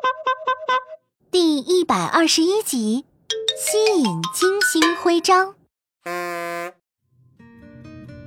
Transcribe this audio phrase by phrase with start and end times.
[1.30, 3.04] 第一百二十一集，
[3.58, 5.54] 吸引金星徽章。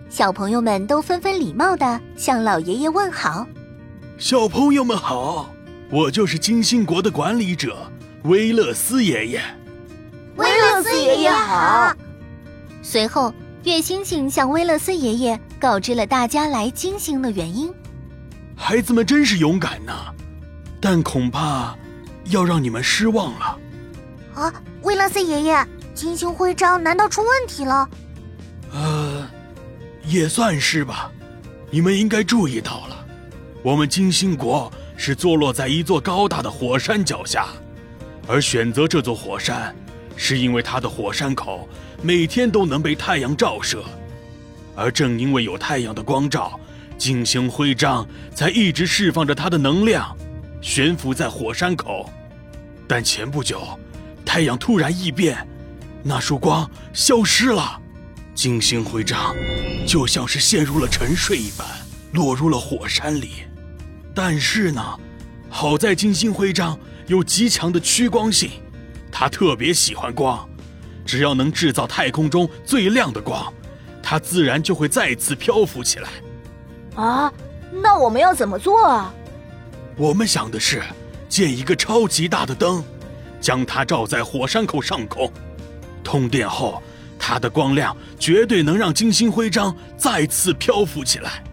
[0.09, 3.45] 小朋友们都纷纷礼貌的向老爷爷问好。
[4.17, 5.49] 小朋友们好，
[5.89, 7.91] 我就是金星国的管理者
[8.23, 9.41] 威勒斯爷爷。
[10.35, 11.93] 威勒斯爷爷好。
[12.81, 13.33] 随后，
[13.63, 17.73] 月星星向威勒斯爷爷告知了大家来金星的原因。
[18.55, 20.13] 孩子们真是勇敢呐，
[20.85, 21.73] 但恐怕
[22.25, 23.57] 要让你们失望了。
[24.35, 27.89] 啊，威勒斯爷爷，金星徽章难道出问题了？
[28.73, 29.25] 呃，
[30.03, 31.09] 也算是吧。
[31.71, 33.05] 你们应该注意到了，
[33.63, 37.47] 我们金星国是坐落在一座高大的火山脚下，
[38.27, 39.73] 而选择这座火山，
[40.17, 41.65] 是因为它的火山口
[42.01, 43.81] 每天都能被太阳照射，
[44.75, 46.59] 而正因为有太阳的光照。
[46.97, 50.15] 金星徽章才一直释放着它的能量，
[50.63, 52.09] 悬浮在火山口。
[52.87, 53.77] 但前不久，
[54.25, 55.45] 太阳突然异变，
[56.01, 57.79] 那束光消失了，
[58.33, 59.35] 金星徽章
[59.85, 61.67] 就像是陷入了沉睡一般，
[62.13, 63.43] 落入了火山里。
[64.15, 64.81] 但是呢，
[65.49, 68.49] 好在金星徽章有极强的趋光性，
[69.11, 70.47] 它特别喜欢光，
[71.05, 73.51] 只要能制造太空中最亮的光，
[74.01, 76.09] 它自然就会再次漂浮起来。
[76.95, 77.33] 啊，
[77.71, 79.13] 那我们要怎么做啊？
[79.95, 80.81] 我们想的是
[81.29, 82.83] 建一个超级大的灯，
[83.39, 85.31] 将它照在火山口上空。
[86.03, 86.81] 通电后，
[87.17, 91.43] 它的光亮绝对能让金星徽章再次漂浮起来。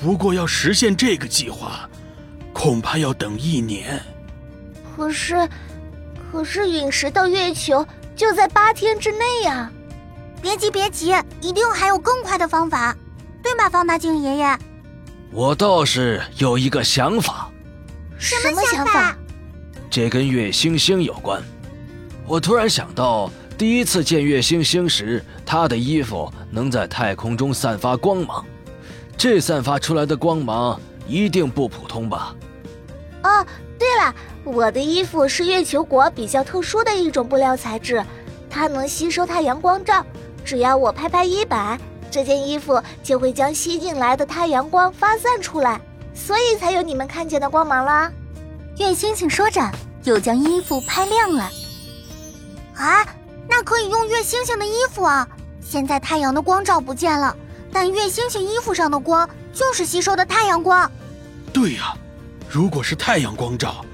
[0.00, 1.88] 不过，要实现这个计划，
[2.52, 4.02] 恐怕要等一年。
[4.96, 5.48] 可是，
[6.30, 9.70] 可是陨石到月球就在八天之内呀！
[10.40, 12.96] 别急，别急，一定还有更快的方法。
[13.42, 14.58] 对吗，方大镜爷爷？
[15.32, 17.50] 我倒是有一个想法。
[18.18, 19.16] 什么想法？
[19.90, 21.42] 这跟月星星有关。
[22.26, 28.44] 我突然想到，第一次见月星星时，她的衣服能在太空中散发光芒，
[29.16, 32.34] 这散发出来的光芒一定不普通吧？
[33.22, 33.46] 哦，
[33.78, 38.04] 对了，我的衣服是月球国比较特殊的一种布料材质，
[38.50, 40.04] 它能吸收太阳光照，
[40.44, 41.78] 只要我拍拍衣摆。
[42.10, 45.80] 这件衣服就会将吸进来的太阳光发散出来，
[46.16, 48.10] 所以才有你们看见的光芒啦。
[48.78, 49.70] 月星星说着，
[50.04, 51.50] 又将衣服拍亮了。
[52.74, 53.06] 啊，
[53.48, 55.28] 那可以用月星星的衣服啊！
[55.60, 57.36] 现在太阳的光照不见了，
[57.72, 60.90] 但月星星衣服上的光就是吸收的太阳光。
[61.52, 61.94] 对呀，
[62.48, 63.84] 如果是太阳光照，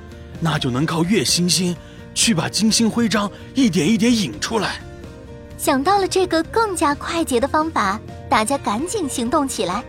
[0.40, 1.76] 那就能靠月星星
[2.14, 4.80] 去把金星徽章一点一点引出来。
[5.56, 9.84] 想到了这个更加快捷的方法，大家赶紧行动起来。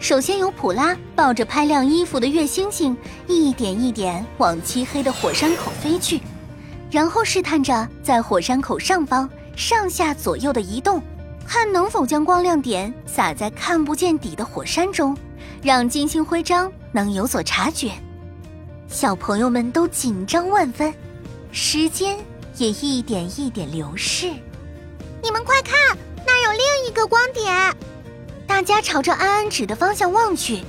[0.00, 2.96] 首先由普拉抱着拍亮衣服的月星星，
[3.26, 6.18] 一点一点往漆黑的火山口飞去，
[6.90, 11.02] 然后试探着在火山口上方上下左右的移动，
[11.46, 15.14] 看能否将光亮点洒在看不见底的火山中，
[15.62, 17.92] 让金星徽章能有所察觉。
[18.88, 20.92] 小朋友们都紧张万分，
[21.52, 22.18] 时间
[22.56, 24.28] 也一点一点流逝。
[25.22, 25.74] 你们快看，
[26.26, 27.76] 那有另一个光点！
[28.60, 30.60] 大家朝着安安指的方向望去，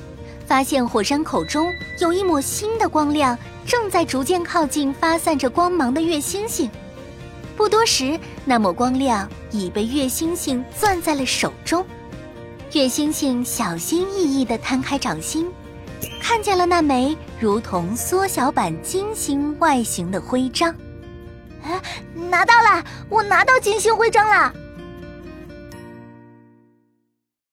[0.48, 1.70] 发现火山口中
[2.00, 3.38] 有一抹新的光亮，
[3.68, 6.72] 正在逐渐靠近发散着光芒的月星星。
[7.58, 11.86] 不多时，那抹光亮已被月星星攥在了手中。
[12.72, 15.52] 月星星小心翼翼地摊开掌心，
[16.22, 20.74] 看见了那枚如同缩小版金星外形的徽章。
[21.66, 21.82] 哎，
[22.16, 22.86] 拿到了！
[23.10, 24.54] 我拿到金星徽章了。